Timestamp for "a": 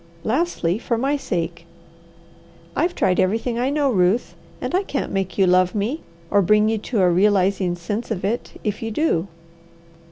7.01-7.09